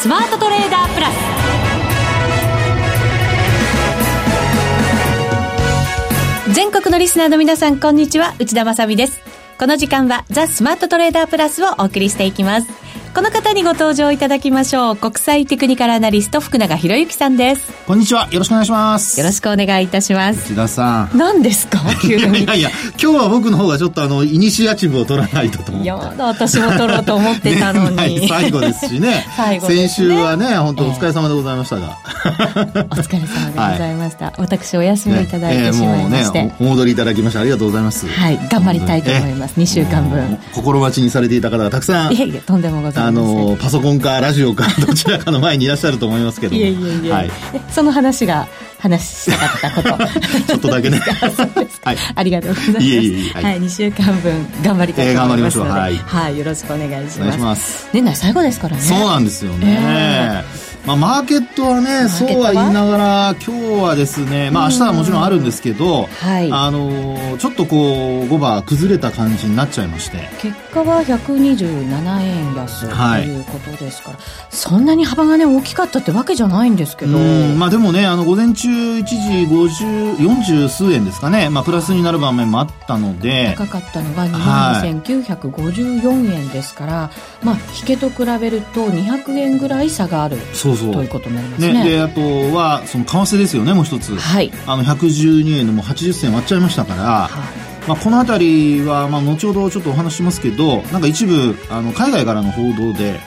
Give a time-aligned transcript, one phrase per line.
[0.00, 1.10] スマートトレーダープラ
[6.46, 6.54] ス。
[6.54, 8.32] 全国のリスナーの皆さんこんにちは。
[8.38, 9.20] 内田まさです。
[9.58, 12.68] この時間はザ・スマートトレーダープラスをお送りしていきます。
[13.18, 14.96] この方にご登場いただきましょう。
[14.96, 17.72] 国際テクニカルアナリスト福永博之さんです。
[17.84, 18.28] こんにちは。
[18.30, 19.18] よろしくお願いします。
[19.18, 20.52] よろしくお願いいたします。
[20.52, 21.18] 内田さん。
[21.18, 21.80] 何ですか？
[22.00, 25.82] 急 にいやいや今日は僕の方がちょっとあのイニシアチブを取らないとと思って。
[25.82, 28.24] いや私も取ろうと思ってたのに。
[28.30, 29.26] 最後ですしね。
[29.50, 38.06] ね、先週はね本当お疲れ様でございましたが、えー、お疲れ様でございました、はい、私お休みいただいてしまいまして、ねえー、お戻りいただきましてありがとうございます。
[38.06, 40.38] はい頑張りたいと思います、えー、2週間分。
[40.54, 42.12] 心待ちにされていた方がたくさん。
[42.12, 47.30] いえいえとんでもございませんあのパソコンかラジオかどちらかの前にいらっしゃると思いますけどいえいえいえ、はい、
[47.70, 48.46] その話が
[48.78, 50.08] 話したかったこと。
[50.46, 51.00] ちょっとだけね。
[51.84, 52.86] はい、ありがとうございます。
[52.86, 57.88] いえいえはい、はい、2週間分頑張りたいと思いますので、えー、はい、はい、よろしくお願いします。
[57.92, 58.82] 年内最後ですからね。
[58.82, 70.16] そうなんですよね、えーまあ、マーケットはねそうは言いながら今日はですね、まあ、明日はもちろんあるんですけど、はい、あのちょっとこう5番崩れた感じになっちゃいまして。
[70.40, 77.18] 結果は127円安ということですから、はい、そんなに幅がね大きかったってわけじゃないんですけど。
[77.18, 83.54] まあでもねあの午前中一時50 40数円ですかね、まあ、プラスになる場面もあったので。
[83.58, 87.10] 高かったのが2万2954円ですから、は
[87.42, 90.38] い、まあ引けと比べると200円ぐらい差がある。
[90.54, 91.72] そうそうということになりますね。
[91.72, 92.20] ねであと
[92.54, 97.02] はその為替ですよねもう一つ、はい、あの112円のもう80銭割っちゃいましたから。
[97.02, 97.68] はい。
[97.88, 103.18] まあ、この辺りは、まあ、後ほどちょっとお話しますけどなんか一部あの海外からの報道で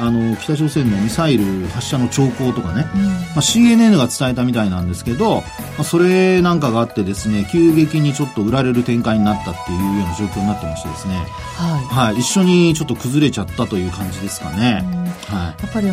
[0.00, 5.44] あの北朝鮮のミサイル発射の兆候とかね、うん、まあ、CNN が伝えたみたいなんですけど、ま
[5.80, 11.16] あ、それなんかがあってですね急激にちょっと売られる展開になったっていうような状況になってましてですね、
[11.56, 14.82] はい、はい、一緒にちょっと崩れちゃったという感じですかね。
[14.82, 15.88] うん、はい、やっぱり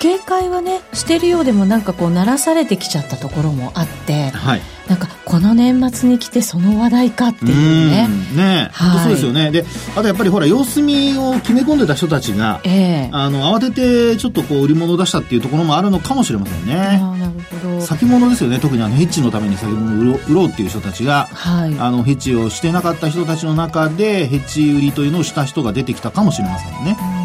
[0.00, 8.08] 警戒はねしてるようでもなんかこう鳴らされてきちゃったところもあって、はい、なんかこの年末に来てその話題かっていうね。
[8.34, 9.50] ね、はい、そうですよね。
[9.50, 9.62] で
[9.94, 16.98] あとやっぱりほら様子見を決め込んでた人たちが、えー、あの慌ててちょっとこう売り物を出したっていうところもあるのかもしれませんね。
[17.02, 17.32] あなる
[17.62, 17.80] ほど。
[17.82, 18.58] 先物ですよね。
[18.58, 27.19] 特にあのヘッジのために先物を売ろうっていう人たちが、はい、あのヘッジをしてなかった人たちの中でヘッジ売りというのをした人が出てきたかもしれませんね。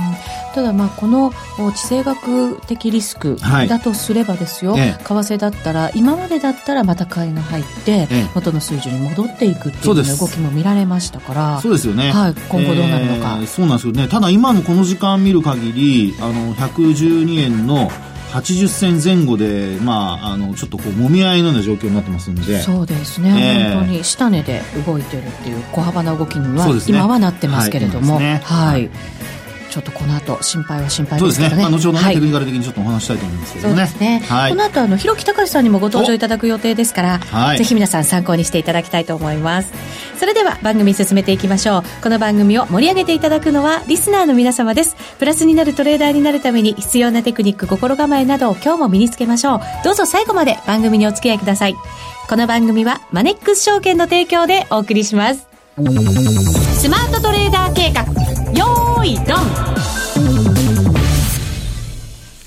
[0.55, 1.33] ただまあこの
[1.73, 11.59] 地政学的リスクだとすればですよ、はい、為替だったら今までだったらまた買いが入って元の水準に戻っていくっていう動きも見られましたから。
[11.61, 14.07] そうですよね、はい、今後どうなるのか、えー、そうなんですよね。
[14.07, 17.91] ただ今のこの時間見る限りあの112円の
[18.31, 22.61] 80銭前後で、まあ、あのちょっとこうもみ合いのような状況になってますんで。
[22.61, 28.41] そうですね、えー、本当に下値で動いてるっていう小幅な動きには、ね、今はなってますけれども、はい、ね。
[28.43, 28.89] はい、
[29.75, 31.49] ちょっとこの後心配は心配ですね。
[31.49, 31.61] そうですね。
[31.63, 33.73] まあ、後ほどね、はい、テクニカル的にちょっとお話したいと思いますけどね。
[33.75, 34.23] そうですね。
[34.25, 39.73] はい、この後あの広木隆さんにもご登場いただく予定ですから、はい、ぜひ皆さん参考にしていただきたいと思います。
[40.17, 41.83] それでは番組進めていきましょう。
[42.01, 44.95] この番組を盛り上げていただくのはリスナーの皆様です。
[45.19, 49.61] プラスになるトレーダーになるために必要なテクニック、心構えなどを今日も身につけましょう。
[49.83, 51.75] どうぞ最後まで番組にお付き合いください。
[52.29, 55.49] この番組はマネックス証券の提供でお送りします。
[55.75, 58.05] スマートトレーダー計画、
[58.57, 59.75] よーいドン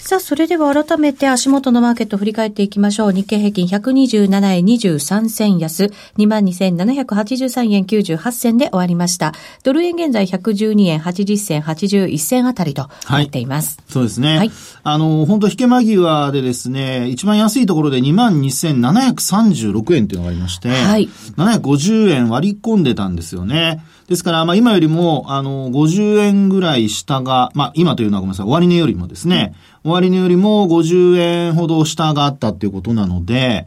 [0.09, 3.13] さあ、それでは改めて足元のマーケット振り返っていきましょう。
[3.13, 9.35] 日経平均127円23銭安、22,783円98銭で終わりました。
[9.65, 13.77] ドル円現在112円80銭81銭あたりとなっています。
[13.77, 14.39] はい、そうですね。
[14.39, 14.51] はい。
[14.83, 21.11] あの、本当引け間際でですね、一番安いところで22,736円っていうのがありまして、はい。
[21.37, 23.85] 750円割り込んでたんですよね。
[24.09, 29.55] ですから、まあ今よりも、あの、50円ぐらい下が、まあ今というのはごめんなさい、終値よりもですね、
[29.85, 33.67] 終値よりも50円ほど下があったっていうことなので、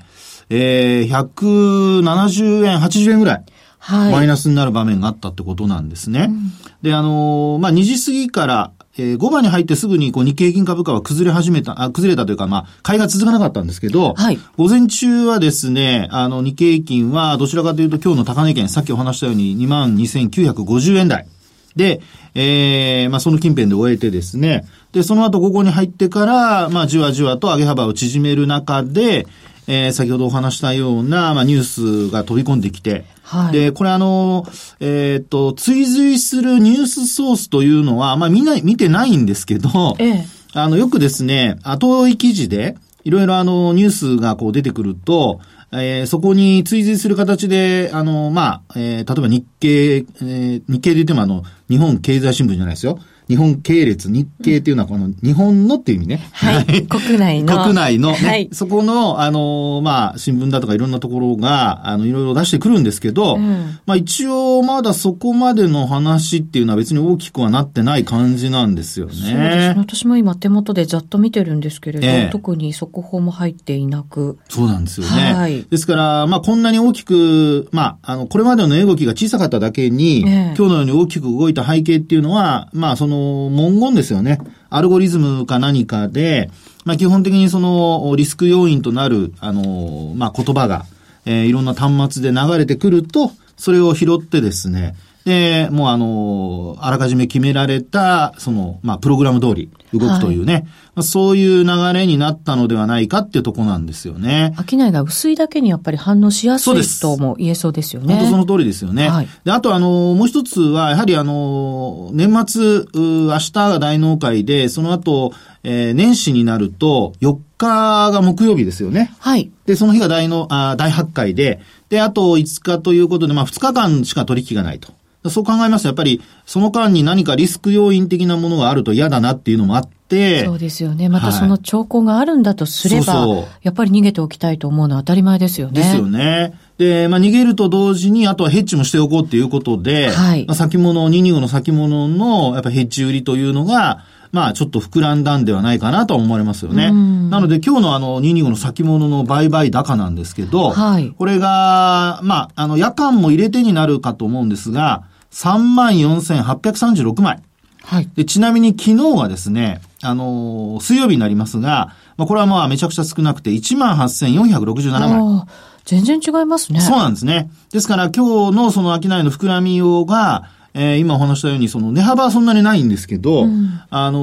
[0.50, 3.44] えー、170円、80円ぐらい。
[3.78, 6.28] はい、マイナスになる場面があったってことなんですね。
[6.30, 6.52] うん、
[6.84, 21.28] で、あのー、まあ、2時過ぎから、えー、5番に入ってすぐにこう日経平均株価は崩れ始めた、あ崩れたというか、まあ、買いが続かなかったんですけど、はい、午前中はですね、あの、日経平均はどちらかというと今日の高値圏、さっきお話したように22,950円台。
[21.76, 22.02] で、
[22.36, 29.26] えー、まあ、その近辺で終えてですね、で、その後午後に入ってから、まあ、じわじわと上げ幅を縮める中で、
[29.68, 31.64] えー、先ほどお話したような、まあ、ニュー
[32.10, 34.46] スが飛び込んできて、はい、で、これあの、
[34.80, 45.40] えっ、と、追随するニュースソースというのは、まあみんな見てないんですけど、ええ、あの、よくですね、後追い記事で、いろいろあの、ニュースがこう出てくると、
[45.74, 53.00] えー、そこに追随する形で、あの、まあ、えー、例えば日経、えー、日経で言ってもあの、日本経済新聞じゃないですよ。
[53.28, 56.30] 日本系列、日系っていうのはこの日本のっていう意味ね。
[56.34, 56.88] はい。
[56.88, 57.64] 国内の。
[57.64, 69.14] 国内の、ね、はい、そこの、あの、まあ、新聞だとかいろんなところが、あの、いろいろ出してくるんですけど、うん、まあ一応まだそこまでの話っていうのは別に大きくはなってない感じなんですよね。
[69.14, 69.74] そうですね。
[69.78, 74.38] 私も今手元でざっと見てるんですけれど、えー、特に速報も入っていなく。
[74.50, 75.34] そうなんですよね。
[75.34, 75.64] はい。
[75.70, 84.40] ですから、まあこんなに大きく、まあ、あの、これまでの値動きが小さかっただけに、えー、今日のように大きく動いた背景っていうのは、まあその文言ですよね。
[84.70, 86.50] アルゴリズムか何かで、
[86.86, 90.86] まあ基本的にそのリスク要因となる、あの、まあ言葉が、
[91.26, 94.96] えー、いろんな端末で流れてくると、それを拾ってですね、
[95.26, 104.54] で、もうあの、あらかじめ決められた、その、まあ、プログラム通り動くというね、はいまあ、そういう流れになったのではないかっていうとこなんですよね。
[104.70, 108.16] 商いが薄いだけにやっぱり反応しやすいとも言えそうですよね。
[108.16, 109.10] 本当その通りですよね。
[109.10, 115.34] はい、で、あとあの、もう一つは、やはりあの、年末、明日が大納会で、その後、
[115.64, 119.14] えー、年始になると、4日が木曜日ですよね。
[119.20, 119.52] はい。
[119.66, 124.92] で、その日が大の、あ大発会で、で、あと5日ということで、まあ2日間しか取引がないと。
[125.30, 131.10] そう考えますと、やっぱり、その間に何かリスク要因的なものがあると嫌だなっていうのもあって、そうですよね。
[131.10, 135.82] またその兆候があるんだとすれば、はい、そうそうやっぱり逃げておきたいと思うのは当たり前ですよね。
[135.82, 136.54] ですよね。
[136.78, 140.46] で、まあ、逃げると同時に、あとはヘッジもしておこうっていうことで、はい。
[140.48, 146.92] まあ、先物、225の先物の、やっぱヘッジ売りというのが、まあ、ちょっと膨らんだんではないかなと思われますよね。
[147.30, 151.14] なので、今日のあの、225の先物の売買高なんですけど、はい。
[151.18, 157.42] これが、まあ、あの、夜間も入れてになるかと思うんですが、34,836枚。
[157.84, 158.10] はい。
[158.16, 165.48] で、ちなみに昨日はですね、あのー、水曜日になりますが、まあ、これはまあめちゃくちゃ少なくて18,467枚。
[165.86, 166.80] 全然違いますね。
[166.80, 167.50] そうなんですね。
[167.72, 174.20] ですから今日のその商いの膨らみ用が、えー、今お話したように、その値幅はそんなにないんですけど、うん、あの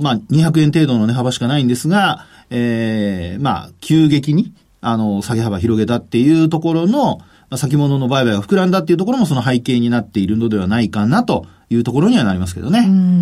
[0.00, 7.20] ー、まあ、200円程度の値幅しかないんですが、えー、まあ、急激に、あの、下げ幅広げたっていうところの、
[7.54, 12.80] 先物の売買が膨らんだっていうところもその背景になっているのではないかなというところにはなりますけどね。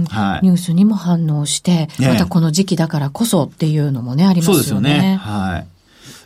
[0.08, 0.46] はい。
[0.46, 4.56] ニュースにも反応して、またこの時期だからこそっていうのもね、ありますよね。
[4.56, 5.16] そうですよね。
[5.16, 5.66] はい。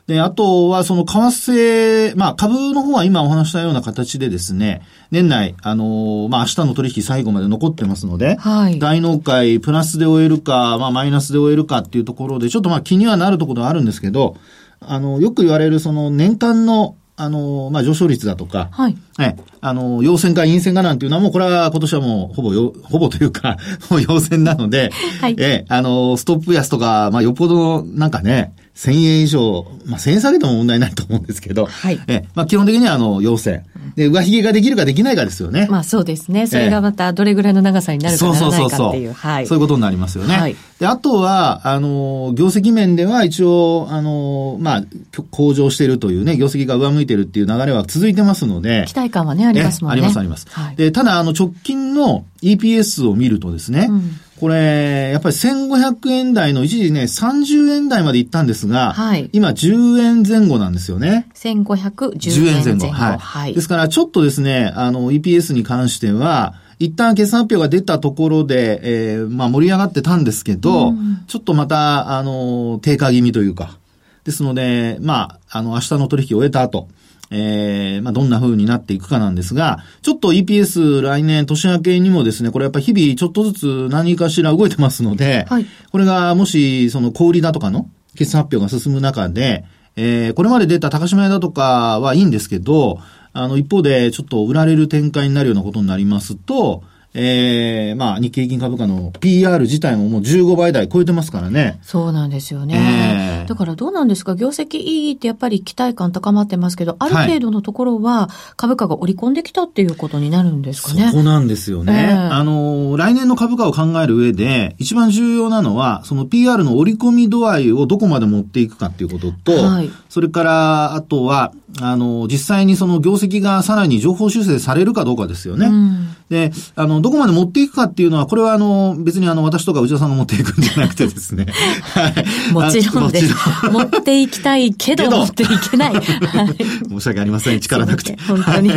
[0.09, 4.81] で、あとはその為替、まあ株の方は今お話したような形でですね、
[5.11, 8.79] 年内、あのまあ明日の取引最後まで残ってますので、はい。
[8.79, 14.37] 大納会プラスで終えるか、まあマイナスで終えるかっていうところで、ちょっとまあ気にはなるところはあるんですけど、
[14.81, 18.97] あの、よく言われるその年間のあの、まあ、上昇率だとか、はい。
[19.19, 23.56] え、あの、陽線か陰線かなんていうのはもう、これは今年はもう、ほぼよ、 ほぼというか、
[23.91, 25.35] もう陽線なので、はい。
[25.37, 32.01] え、あの、ストップ安とか、まあ、よっぽど、なんかね、1000円以上、まあ、1000円下げても問題ないと思うんですけど、はい。
[32.07, 33.67] え、まあ、基本的にはあの、陽線。
[33.97, 35.67] で、上髭ができるかできないかですよね。
[35.69, 36.47] まあ、そうですね。
[36.47, 39.13] それがまたどれぐらいの長さになるかならないかっていう。
[39.13, 39.47] はい。
[39.49, 40.37] そういうことになりますよね。
[40.37, 40.55] はい。
[40.79, 44.85] で、あとは、あの、業績面では一応、あの、まあ、
[45.33, 48.85] 向上しているというね、業績が上向いてるっていう流れは続いてますので。
[48.87, 49.93] 期待感はね、ありますもんね。
[49.95, 50.47] あります、あります。
[50.51, 50.77] はい。
[50.77, 61.29] で、ただ、あの、直近の EPS を見るとですね、うんこれ、やっぱり1500円台の一時ね、30円台まで行ったんですが、はい、今10円前後なんですよね。
[61.35, 62.70] 1510円前後。
[62.70, 63.19] 円前後はい。
[63.19, 73.78] はい、ですから、ちょっとですね、あの、EPS に関しては、一旦決算発表が出たところで、えー、まあ盛り上がってたんですけど、うん、ちょっとまた、あの、低下気味というか、
[74.25, 76.88] ですので、まあ、あの、明日の取引を終えた後、
[77.30, 89.64] えー、まあ、どんな風になっていくかなんですが、ちょっと EPS 来年年明けにもですね、これやっぱり日々ちょっとずつ何かしら動いてますので、はい、これがもし、その小売だとかの決算発表が進む中で、
[89.97, 93.00] えー、これまで出た高島屋だとかはいいんですけど、
[93.32, 96.82] あの、一方でちょっと売られる展開になるようなことになりますと、
[97.21, 101.81] ええー、まあ、日経平均株価の PR 自体ももう15倍台超えてますからね。
[101.83, 103.43] そうなんですよね。
[103.43, 111.09] えー、だからどうなんですか業績いいってやっぱり期待感高まってますけど、ある程度のところは株価が織り込んできたっていうことになるんですかね。
[111.11, 112.11] そこなんですよね。
[112.13, 125.67] えー、あの、来年の株価を考える上で、一番重要なのは、その PR の織り込み度合いをどこまで持っていくかっていうことと、はい、それから、あとは、あの、実際にその業績がさらに情報修正されるかどうかですよね。
[125.67, 131.47] うん、で、あの、どこまで持っていくかっていうのは、これはあの、別にあの、私とか内田さんが持っていくんじゃなくてですね。
[131.94, 132.52] はい。
[132.52, 133.35] もちろんです。
[133.70, 135.94] 持っていきたいけど、持っていけない。
[135.97, 136.56] はい、
[136.88, 137.61] 申し訳ありません。
[137.61, 138.16] 力なくて。
[138.26, 138.73] 本当に。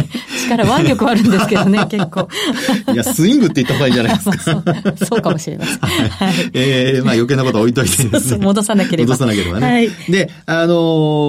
[0.46, 2.29] 力、腕力あるんですけどね、結構。
[2.93, 4.38] いや、スイングって言った方がいいじゃないですか。
[4.43, 4.63] そう
[5.10, 5.77] そうかもしれません。
[5.79, 6.34] はい。
[6.53, 8.46] ええー、まあ余計なことは置いといてですね。
[8.46, 9.13] 戻さなければ。
[9.13, 9.67] 戻さなければね。
[9.67, 9.89] はい。
[10.10, 10.74] で、あの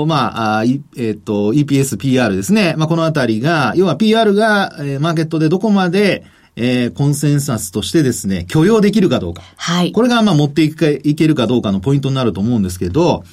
[0.04, 2.74] ー、まあ、えっ、ー、と、EPS、PR ですね。
[2.76, 6.11] まあ、このあたりが、要は PR が、えー、マーケットでどこまで、
[6.56, 9.42] えー、コンセンサスとしてですね、許容できるかどうか。
[9.56, 9.92] はい。
[9.92, 13.24] これが、まあ、持っていけいけるかどうかのポイントになると思うんですけど、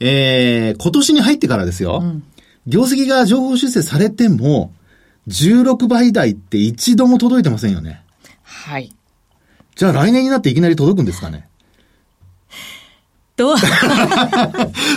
[0.00, 2.00] えー、今年に入ってからですよ。
[2.02, 2.22] うん、
[2.66, 4.72] 業績が情報修正されても、
[5.28, 8.02] 16倍台って一度も届いてませんよね。
[8.42, 8.92] はい。
[9.74, 11.48] じゃあ来年になっていきなり届くんですかね
[13.38, 13.54] と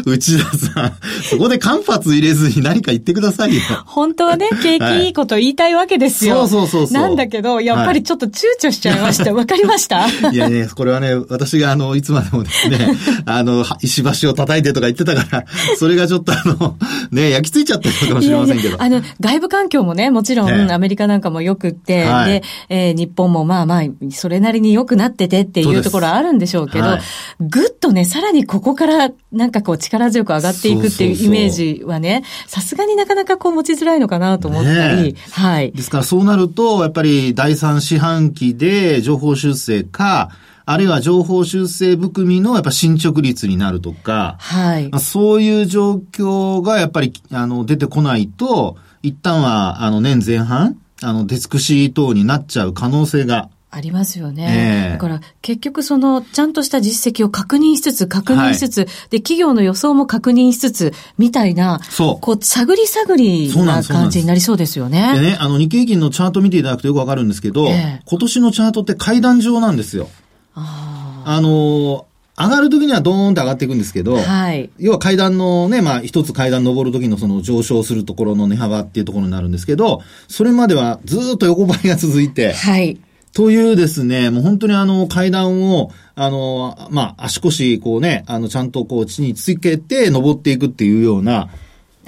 [0.05, 0.93] 内田さん、
[1.29, 3.61] そこで間髪入れずに何か言ってくださいよ。
[3.85, 5.09] 本当はね、景気い。
[5.09, 6.39] いこと言いたいわけですよ。
[6.39, 7.01] はい、そうそうそう。
[7.01, 9.31] なんだけど、やっぱりちょっと躊躇しちゃいました。
[9.31, 10.07] わ、はい、かりました？
[10.31, 12.79] いやね、これはね、私があの、いつまでもですね、
[13.25, 15.45] あの、石橋を叩いてとか言ってたから、
[15.77, 16.77] それがちょっとあの、
[17.11, 18.69] ね、焼き付いちゃってるかもしれませんけど。
[18.69, 26.97] いやいやあの、外部環境もね、もちろん、アメリカなんかも良くって、はい、で、えー、日本もまあまあ、それなりに良くなっててっていうところあるんでしょうけど、
[27.39, 35.71] ぐっとね、さらにここからなんかこう力強く上がっていくっていうイメージはね、さすがになかなかこう持ちづらいのかなと思ったり、はい。
[35.71, 40.29] ですからそうなると、やっぱり第三四半期で情報修正か、
[40.65, 44.91] あるいは情報修正含みのやっぱ進捗率になるとか、はい。
[44.99, 54.85] そういう状況がやっぱり、あの、出てこないと、一旦は、あの、年前半、あの、出尽くし等になっちゃう可能性がありますよね。
[54.85, 62.21] えー、だから結局そのちゃんとした実績を確認しつつ、確認しつつ、はい、で、企業の予想も確認しつつ、みたいな、そう。
[62.21, 65.13] こう、探り探りな感じになりそうですよね。
[65.15, 70.09] でね、あの日経平均のチャート見ていただくとよくわかるんですけど、えー、今年のチャートって階段状なんですよ。
[70.53, 74.69] ああの上がるときにはドーンと上がっていくんですけど、はい。
[74.79, 82.99] 要は階段のね、まあ一つ階段登るときのその上昇するところの値幅っていうところになるんですけど、それまではずっと横ばいが続いて、はい。
[83.33, 91.49] というですね、もう本当にあの階段を、あの、まあ、足腰、こうね、あの、ちゃんとこう地につけて登っていくっていうような、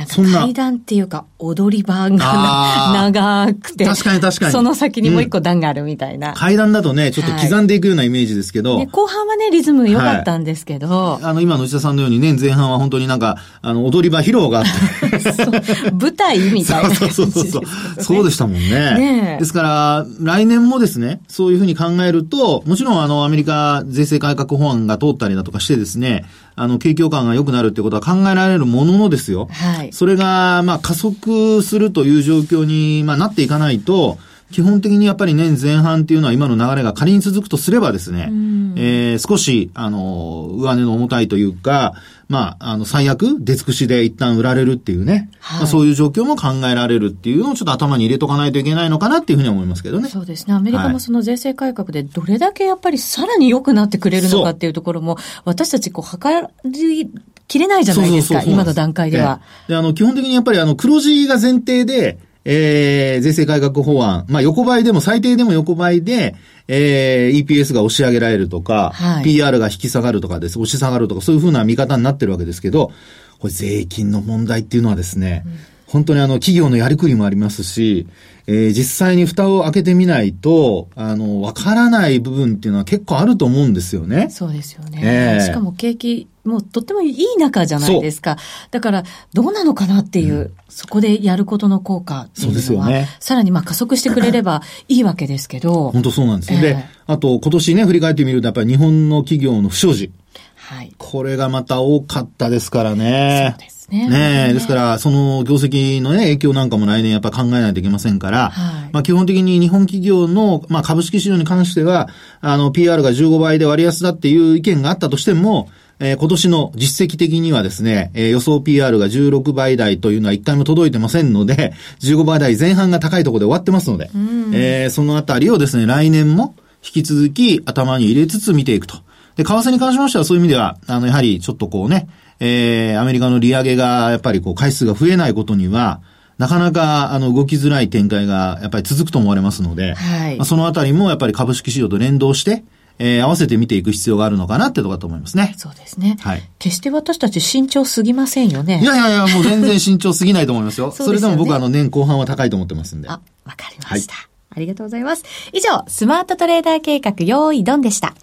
[0.06, 3.86] なんか階段っていうか、踊り場が長くて。
[3.86, 4.52] 確かに確かに。
[4.52, 8.76] その先にもう一個段があるみたいな、うん、階段だとね、ちょっと刻んでいくようなイメージですけど。
[8.78, 10.88] はい、後半はね、リズム良かったんですけど。
[10.88, 15.92] はい、あの、今の内田さんのように年前半は本当になんか、あの、踊り場披露があって。
[15.92, 17.64] 舞台みたいな、そうそうそうそう。
[18.04, 18.70] そうでしたもんね。
[18.70, 29.48] ねですから、来年もですね、そういうふうに考えると、もちろんあの、アメリカ税制改革法案が通ったりだとかしてですね、あの、景況感が良くなるってことは考えられるもののですよ。
[29.52, 29.93] はい。
[29.94, 34.18] それが、まあ、加速するという状況に、まあ、なっていかないと、
[34.52, 38.30] 基本的にやっぱり年前半っていうのは今の流れが仮に続くとすればですね、
[38.76, 41.94] えー、少し、あの、上値の重たいというか、
[42.28, 50.10] まあ、あの、最悪、出尽くしで一旦売られるっていうね、はい、まあ、そういう状況も考えられるっていうのをちょっと頭に入れとかないといけないのかなっていうふうに思いますけどね。
[50.10, 50.56] そうですね。
[50.56, 57.12] アメリカもその税制改革でどれだけやっぱりさらに良くなってくれるのかっていうところも、私たちこう、測り
[57.54, 59.40] 切れないじゃないですか、今の段階では。
[59.68, 66.34] で、あの、基本的にやっぱりあの、黒字が前提で、えー、税制改革法案、まあ、横ばいでも最低でも横ばいで、
[66.68, 72.92] えー、EPS が押し上げられるとか、はい、PR が引き下がるとかです、押し下がるとか、そういうふうな見方になってるわけですけど、
[73.38, 75.54] これ税金の問題っていうのはですね、うん、
[75.94, 78.08] 本当にあの、企業のやりくりもありますし、
[78.48, 84.32] えー、実際に蓋を開けてみないと、あの、わからない部分っていうのは結構あると思うんですよね。
[84.32, 85.00] そうですよね。
[85.04, 88.38] えー、しかも景気、もうとってもいい中じゃないですか。
[88.72, 95.92] だから、どうなのかなっていう、うん、そこでやることの効果っていうのは、ね、さらにまあ加速してくれればいいわけですけど。
[95.92, 96.58] 本当そうなんですよ。
[96.58, 100.12] えー、で、あと今年ね、振り返ってみると、やっぱり日本の企業の不祥事。
[100.56, 100.92] はい。
[100.98, 103.54] これがまた多かったですからね。
[103.58, 104.10] そうですね。
[104.10, 112.10] ねえ、ですから、その業績のね、影響なんかも来年やっぱ考えないといけませんから、はい、まあ基本的に日本企業の、まあ株式市場に関しては、
[112.42, 115.70] あの、PR が15倍で割安だっていう意見があったとしても、
[116.00, 124.10] えー、今年の実績的にはですね、えー、予想 PR が16倍台というのは一回も届いてませんので、 15倍台前半が高いところで終わってますので、
[124.54, 128.98] えー、そのあたりをですね、来年も引き続き頭に入れつつ見ていくと。
[129.36, 132.08] で、為替に関しましてはそういう意味では、あの、やはりちょっとこうね、
[132.46, 136.02] えー、アメリカの利上げがやっぱりこう回数が増えないことには、
[136.38, 140.36] なかなか、あの、動きづらい展開が、やっぱり続くと思われますので、はい。
[140.36, 142.64] まあ、そのあたりも、やっぱり株式市場と連動して、
[143.00, 145.54] えー、合わせて見ていく必要があるのかなってところだと思いますね。
[145.58, 146.18] そうですね。
[146.20, 146.44] はい。
[146.60, 148.82] 決して私たち慎重すぎませんよね。
[148.82, 150.92] いやいやいや、もう全然慎重すぎないと思いますよ。
[150.92, 153.08] そすよね、それでも僕はあの、年後半は高いと思ってますんで。
[153.08, 154.16] あ、わかりました。
[154.16, 154.26] はい、
[154.58, 155.24] ありがとうございます。
[155.54, 158.16] 以上、スマートトレーダー計画、用意ドンでした。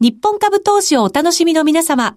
[0.00, 2.16] 日本株投資をお楽しみの皆様。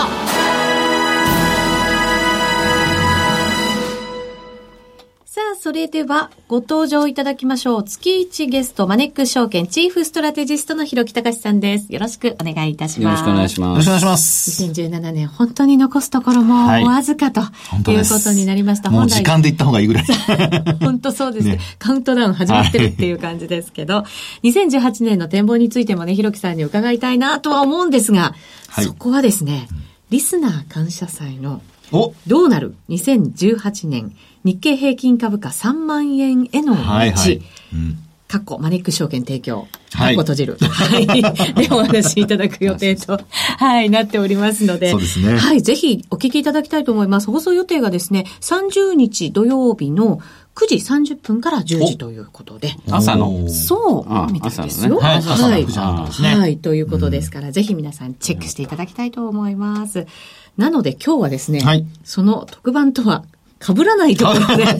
[5.33, 7.83] さあ、それではご登場いただきましょう。
[7.85, 11.93] 月1ゲスト、マネックス証券チーフストラテジストの広木隆さんです。
[11.93, 13.25] よろしくお願いいたします。
[13.25, 13.69] よろしくお願いします。
[13.69, 14.63] よろしくお願いします。
[14.65, 18.89] 2017年、本当に残すところもわずかと、はい、いうことになりました。
[18.89, 20.03] もう時間で行った方がいいぐらい。
[20.83, 21.59] 本当そうですね。
[21.79, 24.05] カウントダウン始まってるっていう感じですけど、は
[24.43, 28.35] い、2018年の展望についてもね、広木さんに伺いたいなとは思うんですが、
[28.67, 29.69] はい、そこはですね、
[30.09, 31.61] リスナー感謝祭の
[32.27, 36.81] どうなる ?2018 年日経平均株価3万円への道。
[36.81, 37.41] はいはい
[37.73, 37.97] うん
[38.31, 39.67] かっこマネック証券提供。
[39.91, 40.15] はい。
[40.15, 40.55] 閉じる。
[40.57, 41.05] はい。
[41.67, 43.19] でお話しいただく予定と、
[43.57, 44.89] はい、なっておりますので。
[44.89, 45.37] そうですね。
[45.37, 45.61] はい。
[45.61, 47.29] ぜひお聞きいただきたいと思います。
[47.29, 50.21] 放送予定がですね、30日土曜日の
[50.55, 52.73] 9時30分から10時ということで。
[52.89, 54.97] 朝のそう、みたいですよ。
[54.99, 55.17] はい。
[55.17, 56.35] 朝の9時半ですね。
[56.37, 56.55] はい。
[56.55, 60.07] ということですから、ぜひ皆さんチェックしていただきたいと思います。
[60.57, 63.23] なので今日はですね、はい、その特番とは
[63.61, 64.65] 被らないところで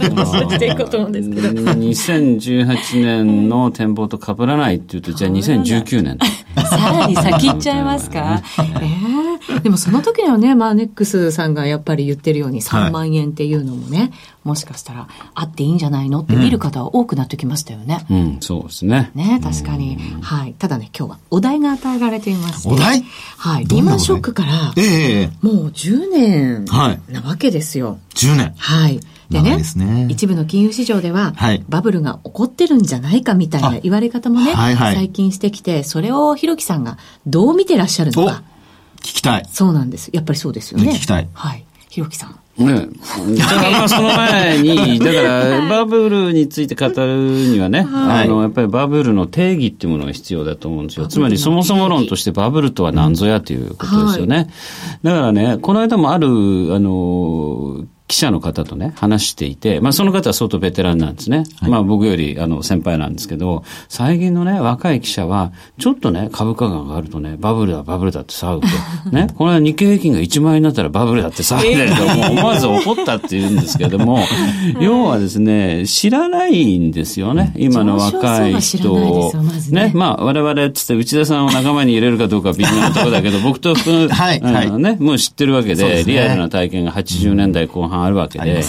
[0.55, 1.49] していこうと思うんですけど。
[1.49, 6.17] 2018年の展望と被らないっていうと、じゃあ2019年。
[6.55, 8.41] さらに先行っちゃいますか？
[8.59, 14.11] えー、でもその時にはね、マーネックスさんがやっぱり言ってるように3万円っていうのもね、はい、
[14.43, 18.05] もしかしたらあっていいんじゃないのって見る方は多くなってきましたよね。
[18.09, 19.11] うん、うん、そうですね。
[19.15, 19.97] ね、確かに。
[20.21, 20.53] はい。
[20.57, 22.69] ただね、今日はお題が与えられていまして。
[22.69, 23.03] お題？
[23.37, 23.65] はい。
[23.65, 27.87] リーマンショックから、ええー、もう10年なわけですよ。
[27.87, 28.99] はい、10年はい。
[29.31, 38.43] でね、ね一部の金融市場では、はい、バブルが起こってるんじゃないかみたいな言われ方もね、はいはい、最近してきて、それをひろきさんがどう見てらっしゃるのか。
[38.97, 39.45] 聞きたい。
[39.49, 40.09] そうなんです。
[40.13, 40.91] やっぱりそうですよね。
[40.91, 41.27] 聞きたい。
[41.33, 41.65] はい。
[41.89, 42.39] ひろきさん。
[42.57, 42.87] ね。
[43.37, 47.17] だからまあその前に、だからバブルについて語る
[47.49, 51.07] にはね、はい、あの、やっぱりバブルの定義っていうものが必要だと思うんですよ。
[51.07, 54.35] つまりそもそも論としてバブルとは何ぞやということですよね。
[54.35, 54.47] はい、
[55.03, 61.45] だからね、この間もある、あの、記者の方とね、話していて、まあその方は相当ベテランなんですね。
[61.61, 69.09] はい、まあ僕よりあの先輩なんですけど、最近のね、若い記者は、ちょっとね、株価が上がるとね、バブルだ、バブルだって騒ぐと。
[69.15, 74.19] ね、この日経平均が1万円になったらバブルだって騒いでると、もう思わず怒ったって言うんですけども、
[74.81, 78.91] 要はですね、知らないんですよね、今の若い人。
[78.93, 79.33] を。
[79.69, 88.45] ね、まあ我々つって内田さんを仲間に入れるかどうか微妙なところだけど、僕と福、はい、はい、ね、もう知ってるわけで、リアルな体験が80年代後半あるわけで。
[88.45, 88.63] ね、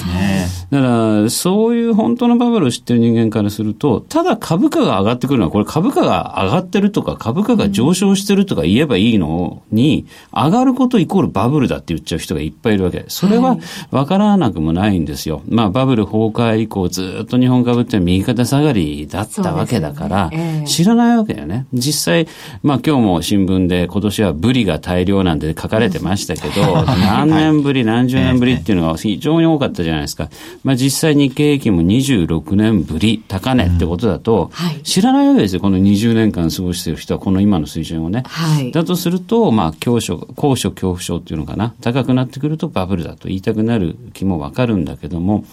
[0.71, 0.87] だか
[1.23, 13.05] ら、そういう本当のバブルを知ってる人間からすると、ただ株価が上がってくるのは、これ株価が上がってるとか、株価が上昇してるとか言えばいいのに、上がることイコールバブルだって言っちゃう人がいっぱいいるわけ。
[13.09, 13.57] それは
[13.91, 15.43] 分からなくもないんですよ。
[15.49, 20.31] まあ、バブル崩壊以降、ずっと日本株って右肩下がりだったわけだから、
[20.67, 21.67] 知らないわけだよね。
[21.73, 22.27] 実際、
[22.63, 30.29] まあ今日も新聞で今年はブリが大量なんで書かれてましたけど、何年ぶり、何十年ぶりっていうのが非常に多かったじゃないですか。
[30.65, 34.51] まあ実際日経平均も26年ぶり高値ってことだと、
[34.83, 35.61] 知らないわけですよ。
[35.61, 38.25] この20年間過ごしている人はこの今の水準をね。
[38.27, 41.75] はい、だとすると、まあ高所、高所恐怖症っていうのかな。
[41.81, 45.45] 高くなってくるとバブルだと言いたくなる気もわかるんだけども、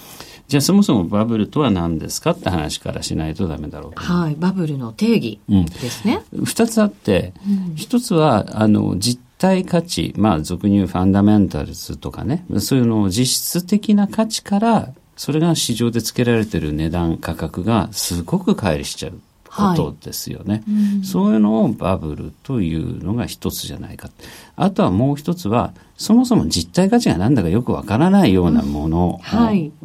[0.49, 6.23] じゃあそもそもバブルとは何ですかって話からしないとダメだろうはい、バブルの定義ですね。
[6.33, 7.33] 二、うん、つあって、
[7.75, 19.19] 一、つは、あの、実体価値、まあ俗に言うファンダメンタルズとかね、そういうのを実質的な価値から、それが市場で付けられてる値段、価格がすごく乖離しちゃう。
[19.49, 20.63] ことですよね、はい
[20.97, 24.11] うん、そういうのをバブルというのが一つじゃないか。
[24.55, 29.19] あとはもう一つは、そもそも実体価値が何だかよくわからないようなもの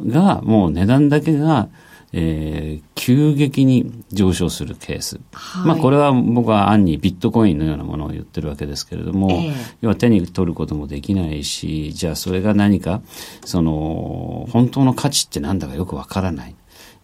[0.05, 1.67] が、もう値段だけが
[2.17, 5.19] えー、急激に上昇するケース。
[5.33, 13.01] はい、まあこれは僕は暗にビットコインのようなものを言ってるわけですけれども、えー、要は手に取ることもできないし、じゃあそれが何か、
[13.43, 16.55] その、本当の価値って何だかよくわからない。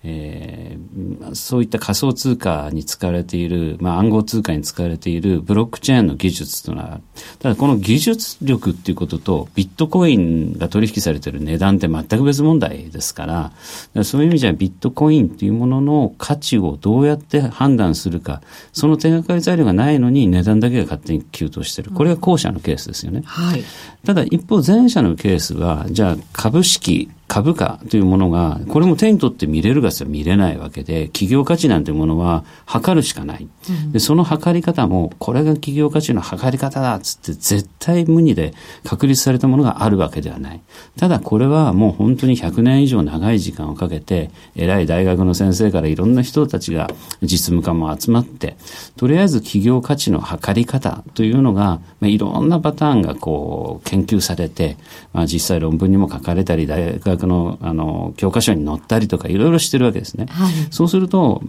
[0.03, 7.01] えー、そういった仮想通貨に使われている、まあ、暗号通貨に使われているブロックチェーンの技術というのは、
[7.39, 13.51] ただこの技術力っていうことと、ビットコインが取引されている値段って全く別問題ですから、か
[13.93, 18.41] らそういう意味じゃビットコインっていうものの価値をどうやって判断するか、
[18.73, 21.91] その手がかり材料がないのに値段だけが勝手に急騰してる。
[21.91, 23.21] これが後者のケースですよね。
[23.25, 23.63] はい、
[24.05, 33.47] ただ一方前者のケースは、じゃあ株式、株価というものが、これも手に取って見れるかつ見れないわけで、企業価値なんてものは測るしかない。
[33.93, 40.59] で、その測り方も、これが企業価値の測り方だっつって絶対無二で確立されたものがあるわけではない。
[40.99, 46.89] ただこれはもう本当に100年以上長い時間をかけて、偉い大学の先生からいろんな人たちが
[47.21, 48.57] 実務家も集まって、
[48.97, 54.75] とりあえず企業価値の測り方というのが、まあ、いろんなパターンがこう研究されて、
[55.13, 60.25] まあ、実際論文にも書かれたり、大学学のあの教科書に載ったりとかいろいろしてるわけですね。
[60.29, 61.41] はい、そうすると、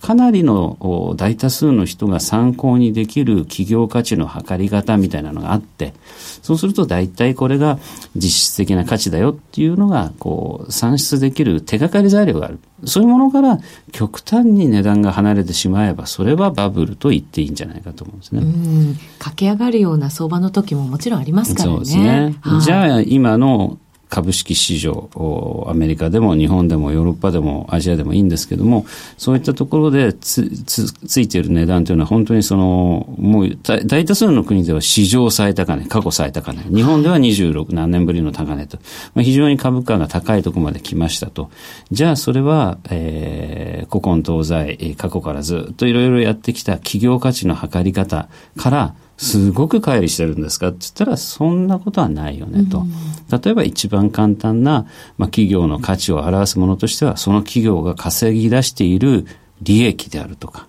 [0.00, 5.94] かなりの大多数の人が参考にできる企業価値の測り方みたいなのがあって、
[6.42, 7.78] そうすると大体これが
[8.16, 12.58] 実質的な価値だよっていうのが、こう、算出できる手がかり材料がある。
[12.84, 13.58] そういうものから
[13.92, 18.96] 極端に値段が離れてしまえば、それはバブルと言っていいんじゃないかと思うんですね。
[19.18, 21.76] 駆け上がるような相場の時ももちろんありますからね。
[21.76, 22.36] そうですね。
[22.40, 23.78] はい、じゃあ今の
[24.10, 25.08] 株式市場、
[25.68, 28.84] アメリカでも日本でもヨーロッパでもアジアでもいいんですけども、
[29.16, 36.62] そういったところでつつついている値段というのは本当にその、もう大多数の国では史上最高値、過去最高値。
[36.74, 38.78] 日本では26何年ぶりの高値と。
[39.14, 41.50] まあ、非常に株価が高いところまで来ましたと。
[41.92, 52.86] じゃあそれは、えー、古今東西、過去からずっといろいろやってきた企業価値の測り方からすごく乖離してるんですかって言ったら、そんなことはないよねと。
[53.30, 54.86] 例えば一番簡単な、
[55.18, 59.26] まあ、企業の価値を表すものとしては、その企業が稼ぎ出している
[59.60, 60.66] 利益であるとか、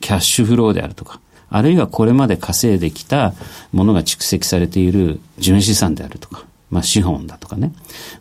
[0.00, 3.34] キャッシュフローであるとか、あるいはこれまで稼いできた
[3.70, 7.74] ものが蓄積されている純資産であるとか、まあ資本だとかね。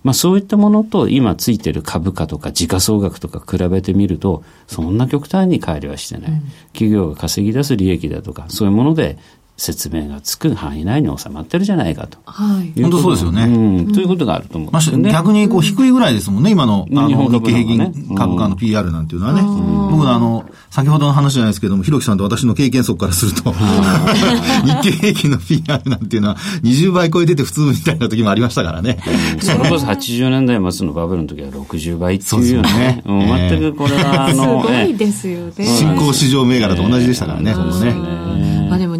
[0.03, 6.41] まあそういったものと今ついてる株価とか時価総額とか比べてみると、そんな極端に乖離はしてない。
[6.73, 9.17] 企業が稼ぎ出す利益だとか、そういうもので
[9.59, 12.17] 説明がつく範囲内に収まってるじゃないかと。
[12.23, 12.81] はい。
[12.81, 13.43] 本当そうですよね。
[13.43, 13.91] うん。
[13.91, 15.11] ということがあると思うんですよね。
[15.11, 19.41] 逆にこう低いぐらいですもんね、今の、あの、日経平均株価の PR なんていうのはね。
[19.91, 23.51] 僕のあの、先ほどの話じゃないですけども、ひろきさんと私の経験則からすると、
[24.63, 28.97] 日経平均の PR なんていうのは20倍超えてて普通みたいな時もありましたからね。
[29.41, 33.03] それこそ80年代末のバブルの時は60倍っていうよね。
[33.05, 35.65] うね全くこれは、あの、すごいですよね。
[35.65, 38.58] 新興市場銘柄と同じでしたからね、そのね。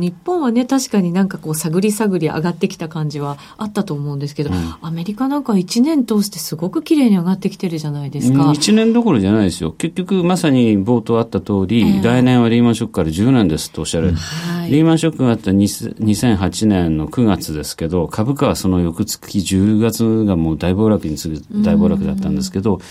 [0.10, 8.50] 日本はね、確かになんかこう探り探り上がってきた感じはあったと思うんですけど、うん、アメリカなんか1年通してすごく綺麗に上がってきてるじゃないですか。
[8.50, 9.72] 1年どころじゃないですよ。
[9.72, 14.13] 結局まさに冒頭あった通り、えー、来年はリーマンショックから10年ですとおっしゃる。
[14.13, 22.82] はい、リーマンショックがあった2008年の9月ですけど、株価はその翌月10月がもう大暴落に次ぐ大暴落だったんですけど、うん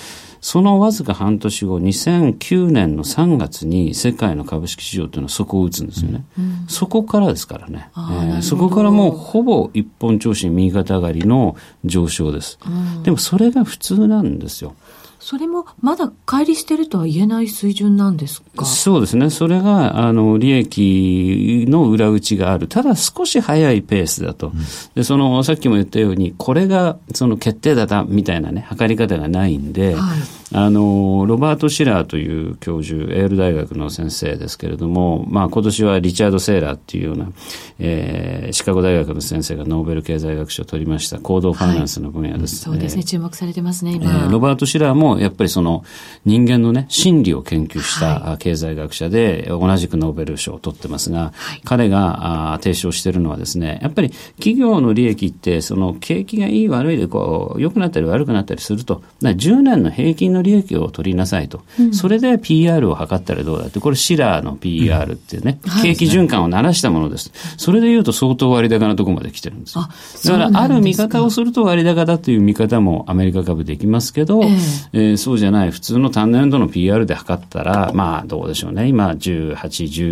[0.40, 6.24] そのわずか半年後、2009年の3月に世界の株式市場というのは底を打つんですよね。
[6.38, 12.59] うん、そこからですからね、えー、そこからもうほぼ一本調子右肩上がりの上昇です。
[12.66, 14.74] うん、でもそれが普通なんですよ。
[15.20, 18.64] それもまだ乖離してるとは言えない水準なんですか？
[18.64, 19.31] そうですね。
[19.31, 22.68] それが、あの、利益の裏打ちがある。
[22.68, 24.48] ただ少し早いペースだと。
[24.48, 24.54] うん、
[24.94, 30.18] で、その、さっきも言ったように、これが、その決定だだ、みたいなね、測り方がないんで、はい
[30.52, 37.30] あの、ロバート・シラーという教授、エール大学の先生ですけれども、まあ今年はリチャード・セーラーっていうような、
[37.78, 42.68] えー、シカゴ大学の先生がノーベル経済学賞を取りました行動ファイナンスの分野です。
[42.68, 44.30] はい、そうですね、えー、注目されてますね、今、えー。
[44.30, 45.84] ロバート・シラーもやっぱりその
[46.24, 61.62] 人間のね、心理を研究した経済学者で、同じくノーベル賞を取ってますが、はい、彼があ提唱しているのはですね、やっぱり企業の利益って、その景気がいい悪いでこう、良くなったり悪くなったりすると、10年の平均のの利益を取りなさいと。
[61.79, 67.33] うん、それで PR を測ったらどうだって、これシラーの PR ってね、うん、景気循環を鳴らしたものです。
[67.57, 69.74] それで言うと相当割高なところまで来てるんです。
[69.74, 74.51] だからある見方をすると割高だという見方もアメリカ株できますけど、えー、
[74.92, 78.88] えー、そうじゃない普通の単年度の PR で測ったら、まあどうでしょうね。
[78.88, 79.57] 今18、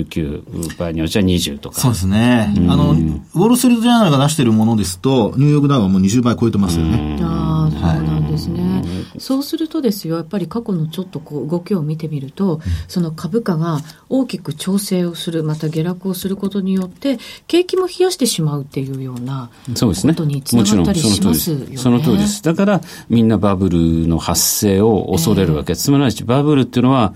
[0.04, 1.80] 19、場合によっちゃ20とか。
[1.80, 2.52] そうですね。
[2.68, 7.18] あの、ウォールストリートジャーナルが出しているものですと、ニューヨークダウはもう20倍超えてますよね。
[7.20, 8.62] ああ、そうなんですね。
[8.62, 8.82] は
[9.16, 21.76] い、そうするとですよ、やっぱり過去のちょっとこう動きを見てみると、その株価が大きく調整をする、また下落をすることによって、景気も冷やしてしまうっていうようなことにつながったりしますよね。
[21.76, 22.42] その通りです。
[22.42, 25.72] だからみんなバブルの発生を恐れるわけ。
[25.72, 27.14] えー、つまりバブルっていうのは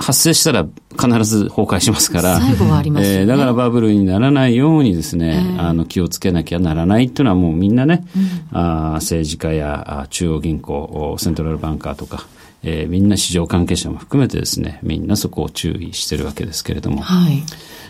[0.00, 12.26] 発生したら必ず崩壊しますから、最後はあります、ね、えー、だからバブルにならないようにですね、えー、あの気をつけなきゃならないっていうのはもうみんなね、うん、あ政治家や中央銀行、セントラルバンカーとか、
[12.62, 17.42] えー、みんな市場関係者も含めてですね、みんなそこを注意してるわけですけれども、はい、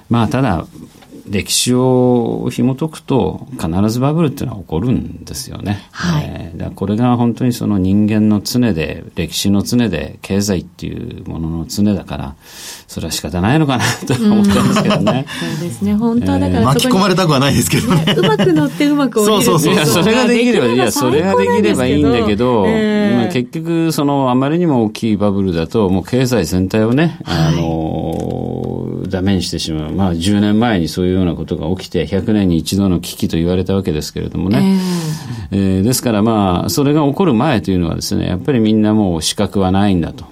[0.08, 0.66] まあただ、
[1.30, 5.88] 歴史を紐解くと必ずバブルっていうのは起こるんですよね。
[5.92, 12.34] はいえー、だこれが本当にその人間の常で歴史の常で経済っていうものの常だから
[12.88, 15.24] それは仕方ないのかなと思ってますけどね。
[15.38, 18.14] そうですね本当はだから、えー、巻き込まれたくはないですけどね。
[18.16, 29.92] うまく乗ってうまく降りるそうそうそうそれができればいやそれができればいいんだけど、えー、まあ、結局そのあまりにも大きいバブルだともう経済全体をね、はい、あのダメにしてしまう。
[29.92, 34.78] まあ10年前にそういうようなことが起きて100年に一度の危機と言われたわけですけれどもね、
[35.52, 40.26] えー、えー、ですからまあそれが起こる前というのはですねやっぱりみんなもう資格はないんだと。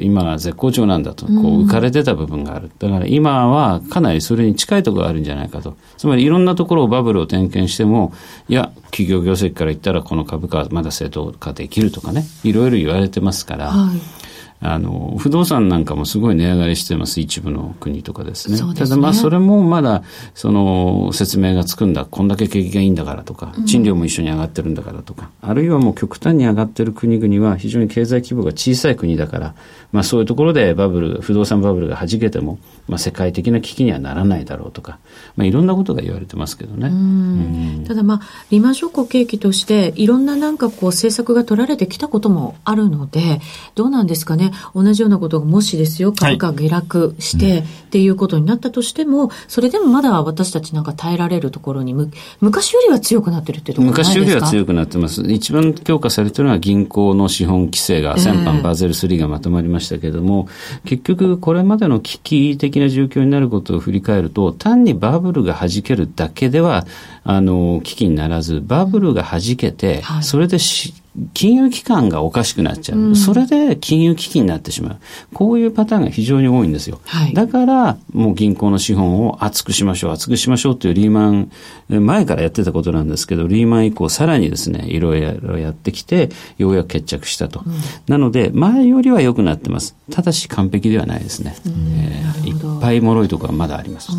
[0.00, 1.26] 今が絶好調なんだと。
[1.26, 2.70] こう浮かれてた部分がある。
[2.78, 5.76] だから今はかなりそれに近いところがあるんじゃないかと。
[5.96, 8.12] つまりいろんなところをバブルを点検しても
[8.48, 12.24] いや企業業績から言ったらこの株価はまだ正当化できるとかね。
[12.44, 14.17] いろいろ言われてますから、はい
[14.60, 18.56] あの、不動産なんかもすごい値上がりしてます、一部の国とかですね。
[18.56, 18.74] すね。
[18.74, 20.02] ただまあ、それもまだ、
[20.34, 29.54] その、説明がつくんだ、こんだけ景気がいいんだからとか、賃料も一緒に上がってるんだからとか、うん、あるいはもう極端に上がってる国々は非常に経済規模が小さい国だから、
[29.92, 34.98] まあそういうところでバブル、不動産バブルが弾けても、まあ世界的な危機にはならないだろうとか、
[35.36, 36.88] まあいろんなことが言われてますけどね。
[36.88, 43.40] うん、ただまあ、リマンショックを契機として、いろんななんかこう政策が取られてきたこともあるので、
[43.74, 44.47] どうなんですかね。
[44.74, 55.22] 同じようなことがもしですよ、株価下落して、っていうことになったとしても、それでもまだ私たちなんか耐えられるところにむ、昔よりは強くなってるってところ昔よりは強くなってます。
[55.22, 60.48] 一番強化されてるのは銀行の資本規制が、先般バーゼル3がまとまりましたけれども、
[60.84, 66.86] えー、結局これまでの危機的な状況になることを振り返ると、単にバブルが弾けるだけでは、
[67.24, 70.94] あの、危機にならず、バブルが弾けて、それでし、
[71.34, 74.98] 金融機関がおかしくなっちゃう、うん、それで金融危機になってしまう。
[75.34, 77.00] こういうパターンが非常に多いんですよ。
[77.04, 81.50] はい、だから、もう銀行の資本を厚くしましょう、厚くしましょうというリーマン、
[81.88, 87.62] 前からやってたことなんですけど、リーマン以降さらにですね、いろいろやってきて、ようやく決着したと。
[87.66, 87.74] うん、
[88.06, 89.96] なので、前よりは良くなってます。
[90.10, 91.56] ただし完璧ではないですね。
[91.66, 94.12] えー、いっぱい脆いところはまだあります。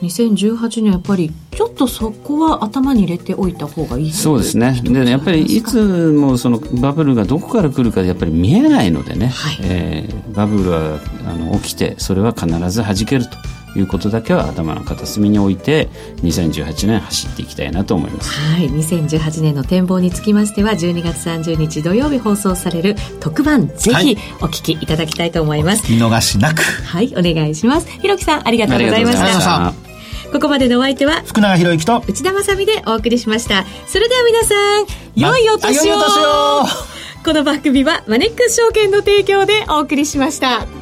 [0.00, 4.80] 2018年やっぱり、ちょっとそこは頭に入れておいた方がいいそうですね。
[4.82, 13.36] で、やっぱりいつもそのバブルがどこから来るかやっぱり見えないのでね、はい、えー、バブルはあの起きてそれは必ず弾けると
[13.76, 15.88] いうことだけは頭の片隅に置いて
[16.22, 18.30] 2018年走っていきたいなと思います。
[18.30, 18.68] はい。
[18.68, 26.62] 2018年の展望につきましては12月30日土曜日放送される特番ぜひお聞きいただきたいと思います、見逃しなく。
[26.62, 27.12] はい。
[27.16, 27.88] お願いします。
[27.88, 29.72] ひろきさんありがとうございました。
[30.32, 33.66] ここまでのお相手は福永博之と内田まさでお送りしました。
[33.86, 35.94] それでは皆さん良いお年を。
[37.24, 40.81] この番組はマネックス証券の提供でお送りしました。